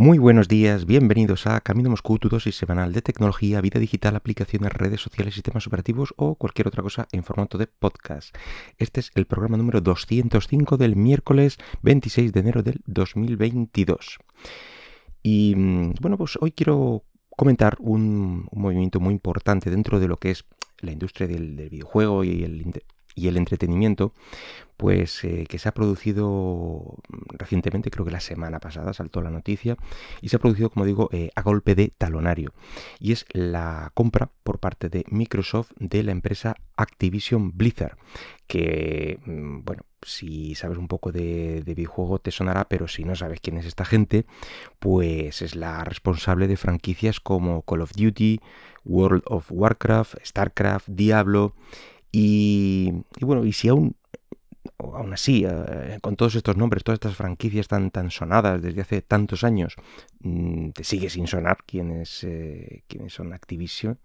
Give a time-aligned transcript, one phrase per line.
[0.00, 4.72] Muy buenos días, bienvenidos a Camino Moscú, tu dosis semanal de tecnología, vida digital, aplicaciones,
[4.72, 8.34] redes sociales, sistemas operativos o cualquier otra cosa en formato de podcast.
[8.78, 14.20] Este es el programa número 205 del miércoles 26 de enero del 2022.
[15.22, 17.04] Y mm, bueno, pues hoy quiero
[17.36, 20.46] comentar un, movimiento muy importante dentro de lo que es
[20.78, 22.62] la industria del, del videojuego y el,
[23.14, 24.12] y el entretenimiento,
[24.76, 26.96] pues eh, que se ha producido
[27.32, 29.76] recientemente, creo que la semana pasada saltó la noticia,
[30.22, 32.54] y se ha producido, como digo, eh, a golpe de talonario.
[32.98, 37.98] Y es la compra por parte de Microsoft de la empresa Activision Blizzard,
[38.46, 43.14] que, mm, bueno, si sabes un poco de, de, videojuego te sonará, pero si no
[43.14, 44.24] sabes quién es esta gente,
[44.78, 48.40] pues es la responsable de franquicias como Call of Duty,
[48.86, 51.54] World of Warcraft, StarCraft, Diablo
[52.12, 53.96] y, bueno, y si aún,
[54.78, 59.02] aún así, eh, con todos estos nombres, todas estas franquicias tan, tan sonadas desde hace
[59.02, 59.76] tantos años,
[60.20, 63.98] mm, te sigue sin sonar quiénes, eh, son Activision,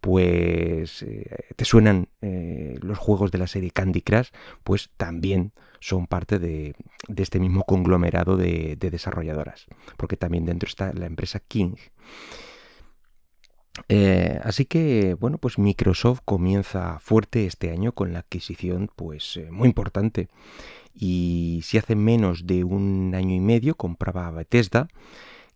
[0.00, 4.28] pues eh, te suenan los juegos de la serie Candy Crush,
[4.62, 6.74] pues también son parte de,
[7.16, 11.74] este mismo conglomerado de, de desarrolladoras, porque también dentro está la empresa King.
[13.88, 19.50] Eh, así que, bueno, pues Microsoft comienza fuerte este año con la adquisición, pues eh,
[19.50, 20.28] muy importante.
[20.94, 24.88] Y si hace menos de un año y medio compraba Bethesda,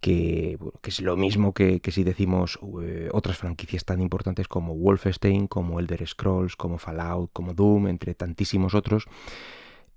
[0.00, 5.46] que, que es lo mismo que, si decimos eh, otras franquicias tan importantes como Wolfenstein,
[5.48, 9.06] como Elder Scrolls, como Fallout, como Doom, entre tantísimos otros.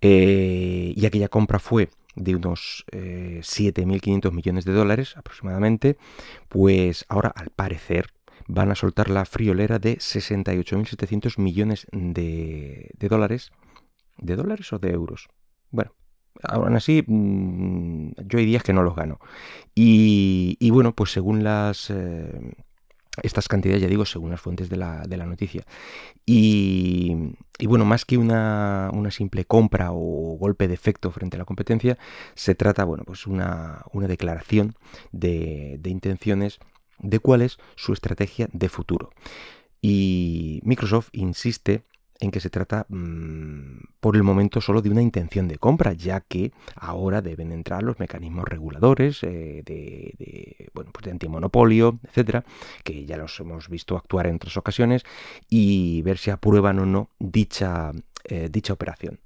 [0.02, 5.98] y aquella compra fue de unos 7.500 millones de dólares aproximadamente,
[6.50, 8.08] pues ahora al parecer
[8.48, 13.52] van a soltar la friolera de 68.700 millones de, dólares.
[14.18, 15.30] ¿De dólares o de euros?
[15.70, 15.94] Bueno,
[16.44, 19.20] aún así, mm, yo hay días que no los gano.
[19.74, 21.90] Y, bueno, pues según las...
[21.90, 22.54] Eh,
[23.24, 25.64] estas cantidades, ya digo, según las fuentes de la, noticia.
[26.26, 27.16] Y,
[27.66, 31.98] bueno, más que una, simple compra o golpe de efecto frente a la competencia,
[32.36, 34.76] se trata, bueno, pues una, una declaración
[35.12, 36.60] de, de intenciones
[37.00, 39.12] de cuál es su estrategia de futuro.
[39.82, 41.84] Y Microsoft insiste
[42.22, 46.22] en que se trata mm, por el momento solo de una intención de compra, ya
[46.22, 52.46] que ahora deben entrar los mecanismos reguladores eh, de, bueno, pues de antimonopolio, etcétera,
[52.84, 55.04] que ya los hemos visto actuar en otras ocasiones,
[55.50, 57.92] y ver si aprueban o no dicha,
[58.26, 59.20] eh, dicha operación.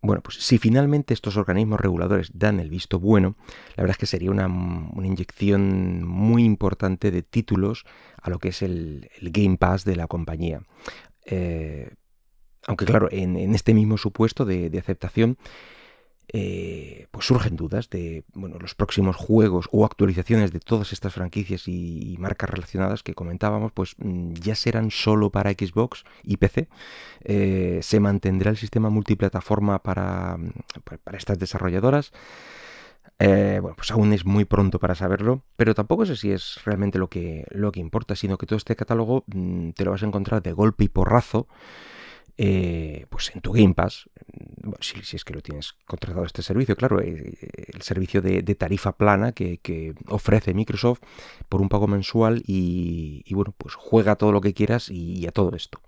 [0.00, 3.36] Bueno, pues si finalmente estos organismos reguladores dan el visto bueno,
[3.76, 4.46] la verdad es que sería una,
[5.04, 7.84] inyección muy importante de títulos
[8.22, 10.62] a lo que es el, Game Pass de la compañía.
[11.26, 11.90] Eh,
[12.66, 15.36] aunque claro, en, este mismo supuesto de aceptación,
[16.30, 21.66] eh, pues surgen dudas de bueno, los próximos juegos o actualizaciones de todas estas franquicias
[21.68, 26.68] y, marcas relacionadas que comentábamos, pues mm, ya serán solo para Xbox y PC.
[27.24, 30.52] Eh, se mantendrá el sistema multiplataforma para, mm,
[31.04, 32.12] para estas desarrolladoras.
[33.20, 36.98] Eh, bueno, pues aún es muy pronto para saberlo, pero tampoco sé si es realmente
[36.98, 40.06] lo que, lo que importa, sino que todo este catálogo mm, te lo vas a
[40.06, 41.48] encontrar de golpe y porrazo
[42.40, 44.08] eh, pues en tu Game Pass,
[44.78, 47.36] si, es que lo tienes contratado este servicio, claro, eh,
[47.74, 51.00] el servicio de, tarifa plana que, ofrece Microsoft
[51.48, 55.56] por un pago mensual y, bueno, pues juega todo lo que quieras y, a todo
[55.56, 55.80] esto.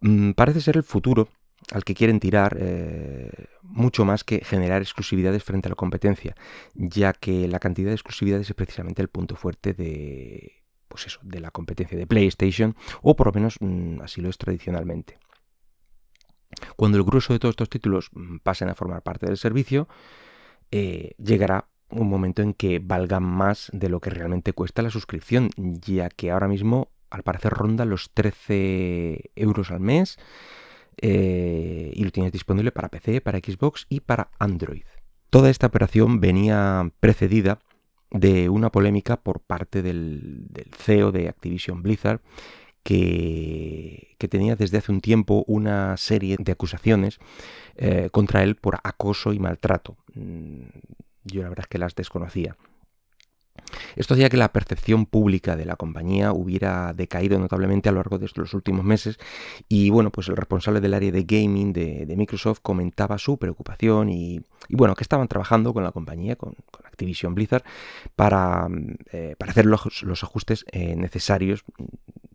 [0.00, 1.28] Mm, parece ser el futuro
[1.70, 3.30] al que quieren tirar eh,
[3.62, 6.34] mucho más que generar exclusividades frente a la competencia,
[6.74, 11.40] ya que la cantidad de exclusividades es precisamente el punto fuerte de, pues eso, de
[11.40, 15.18] la competencia de PlayStation, o por lo menos mm, así lo es tradicionalmente.
[16.76, 19.88] Cuando el grueso de todos estos títulos mm, pasen a formar parte del servicio,
[20.70, 25.50] eh, llegará un momento en que valgan más de lo que realmente cuesta la suscripción,
[25.56, 30.18] ya que ahora mismo al parecer ronda los 13 euros al mes
[31.00, 34.84] eh, y lo tienes disponible para PC, para Xbox y para Android.
[35.30, 37.60] Toda esta operación venía precedida
[38.10, 42.20] de una polémica por parte del, del CEO de Activision Blizzard
[42.88, 47.18] que, tenía desde hace un tiempo una serie de acusaciones
[47.76, 49.96] eh, contra él por acoso y maltrato.
[50.14, 50.62] Mm,
[51.24, 52.56] yo la verdad es que las desconocía.
[53.96, 58.18] Esto hacía que la percepción pública de la compañía hubiera decaído notablemente a lo largo
[58.18, 59.18] de los últimos meses
[59.68, 64.40] y bueno, pues el responsable del área de gaming de, Microsoft comentaba su preocupación y,
[64.70, 66.54] bueno, que estaban trabajando con la compañía, con,
[66.84, 67.62] Activision Blizzard,
[68.16, 68.66] para,
[69.12, 71.64] eh, para hacer los, ajustes eh, necesarios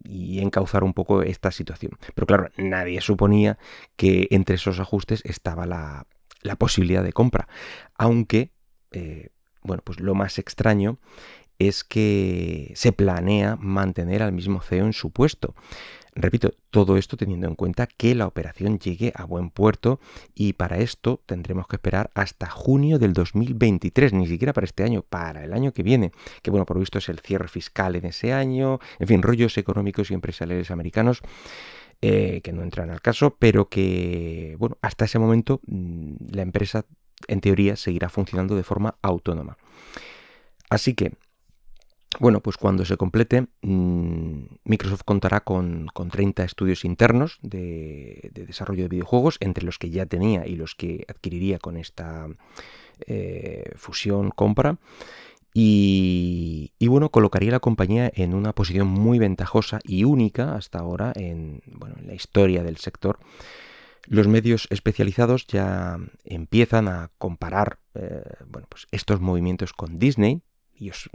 [0.03, 1.97] y encauzar un poco esta situación.
[2.15, 3.57] Pero claro, nadie suponía
[3.95, 6.05] que entre esos ajustes estaba la,
[6.57, 7.47] posibilidad de compra,
[7.97, 8.51] aunque...
[8.91, 9.29] Eh,
[9.65, 11.00] bueno, pues lo más extraño
[11.68, 15.56] es que se planea mantener al mismo CEO en su puesto.
[16.15, 20.00] Repito, todo esto teniendo en cuenta que la operación llegue a buen puerto
[20.36, 25.01] y para esto tendremos que esperar hasta junio del 2023, ni siquiera para este año,
[25.01, 26.12] para el año que viene,
[26.44, 30.12] que bueno, por visto es el cierre fiscal en ese año, en fin, rollos económicos
[30.12, 31.21] y empresariales americanos.
[32.06, 36.86] Eh, que no entran al caso, pero que, bueno, hasta ese momento mm, la empresa,
[37.30, 39.57] en teoría, seguirá funcionando de forma autónoma.
[40.69, 41.13] Así que
[42.19, 48.89] bueno, pues cuando se complete, mm, Microsoft contará con, 30 estudios internos de, desarrollo de
[48.89, 52.27] videojuegos, entre los que ya tenía y los que adquiriría con esta
[53.07, 54.77] eh, fusión compra.
[55.56, 61.62] Y, bueno, colocaría la compañía en una posición muy ventajosa y única hasta ahora en,
[62.06, 63.19] la historia del sector.
[64.07, 70.42] Los medios especializados ya empiezan a comparar eh, bueno, pues estos movimientos con Disney,
[70.75, 71.09] y os,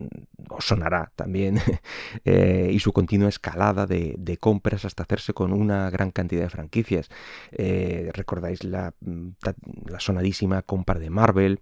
[0.60, 1.60] sonará también,
[2.24, 7.08] eh, y su continua escalada de, compras hasta hacerse con una gran cantidad de franquicias.
[7.52, 11.60] Eh, recordáis la, la, sonadísima compra de Marvel,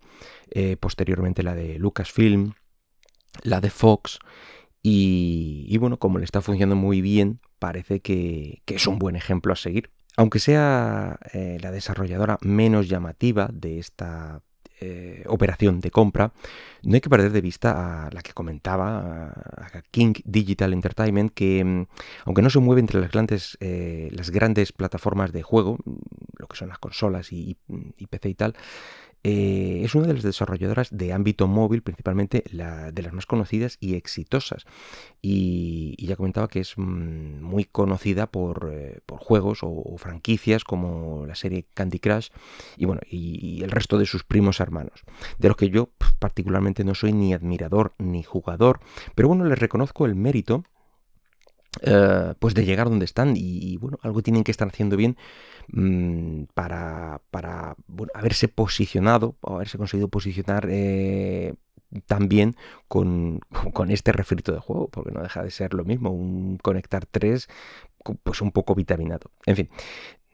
[0.51, 2.53] eh, posteriormente la de Lucasfilm,
[3.43, 4.19] la de Fox,
[4.83, 9.53] y, bueno, como le está funcionando muy bien, parece que, que es un buen ejemplo
[9.53, 9.91] a seguir.
[10.17, 14.43] Aunque sea la desarrolladora menos llamativa de esta
[14.81, 16.33] eh, operación de compra,
[16.83, 21.65] no hay que perder de vista a la que comentaba, a King Digital Entertainment, que
[21.65, 21.87] mm,
[22.25, 25.79] aunque no se mueve entre las grandes, eh, las grandes plataformas de juego,
[26.39, 27.57] lo que son las consolas y
[28.11, 28.55] PC y tal,
[29.29, 33.97] eh, es una de las desarrolladoras de ámbito móvil, principalmente de las más conocidas y
[33.97, 34.67] exitosas.
[35.21, 41.35] Y, ya comentaba que es mm, muy conocida por, eh, juegos o, franquicias como la
[41.35, 42.29] serie Candy Crush
[42.77, 45.03] y bueno, y, el resto de sus primos hermanos,
[45.39, 45.91] de los que yo
[46.21, 48.79] particularmente no soy ni admirador ni jugador,
[49.17, 50.63] pero bueno, les reconozco el mérito
[51.83, 55.17] eh, pues de llegar donde están y, bueno, algo tienen que estar haciendo bien
[55.69, 57.77] mm, para, para
[58.15, 61.55] haberse posicionado haberse conseguido posicionar eh,
[62.07, 62.57] también
[62.89, 63.41] con,
[63.73, 67.49] con, este refrito de juego, porque no deja de ser lo mismo, un conectar 3
[68.23, 69.31] pues un poco vitaminado.
[69.47, 69.69] En fin,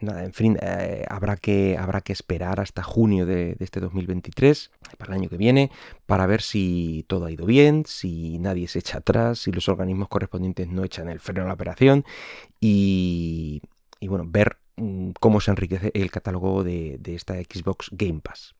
[0.03, 5.15] nada, en fin, eh, habrá, que, habrá que esperar hasta junio de, este 2023, para
[5.15, 5.71] el año que viene,
[6.07, 10.09] para ver si todo ha ido bien, si nadie se echa atrás, si los organismos
[10.09, 12.05] correspondientes no echan el freno a la operación
[12.61, 13.63] y,
[14.03, 18.55] bueno, ver mm, cómo se enriquece el catálogo de, de esta Xbox Game Pass.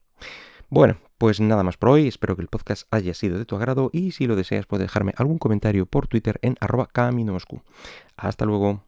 [0.69, 3.91] Bueno, pues nada más por hoy, espero que el podcast haya sido de tu agrado
[3.93, 7.37] y si lo deseas puedes dejarme algún comentario por Twitter en arroba camino
[8.17, 8.81] Hasta luego.